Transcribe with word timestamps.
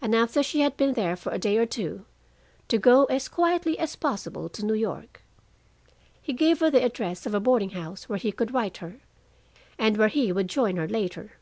And 0.00 0.14
after 0.14 0.40
she 0.40 0.60
had 0.60 0.76
been 0.76 0.92
there 0.92 1.16
for 1.16 1.32
a 1.32 1.38
day 1.40 1.58
or 1.58 1.66
two, 1.66 2.04
to 2.68 2.78
go 2.78 3.06
as 3.06 3.26
quietly 3.26 3.76
as 3.76 3.96
possible 3.96 4.48
to 4.48 4.64
New 4.64 4.72
York. 4.72 5.20
He 6.22 6.32
gave 6.32 6.60
her 6.60 6.70
the 6.70 6.84
address 6.84 7.26
of 7.26 7.34
a 7.34 7.40
boarding 7.40 7.70
house 7.70 8.08
where 8.08 8.20
he 8.20 8.30
could 8.30 8.54
write 8.54 8.76
her, 8.76 8.98
and 9.76 9.96
where 9.96 10.06
he 10.06 10.30
would 10.30 10.46
join 10.46 10.76
her 10.76 10.86
later. 10.86 11.32